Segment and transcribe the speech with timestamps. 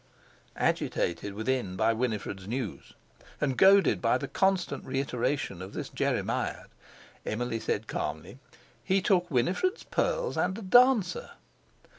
[0.57, 2.93] Agitated within by Winifred's news,
[3.39, 6.69] and goaded by the constant reiteration of this jeremiad,
[7.23, 8.39] Emily said calmly:
[8.83, 11.29] "He took Winifred's pearls and a dancer."